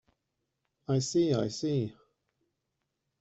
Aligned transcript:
I 0.87 0.97
see, 0.97 1.31
I 1.35 1.49
see. 1.49 1.93